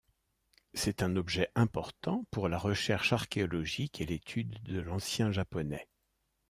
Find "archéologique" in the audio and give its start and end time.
3.13-4.01